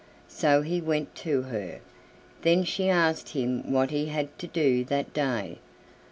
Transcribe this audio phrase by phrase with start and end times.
[0.29, 1.79] So he went to her.
[2.41, 5.59] Then she asked him what he had to do that day.